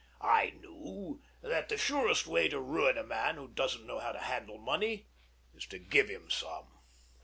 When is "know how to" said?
3.85-4.17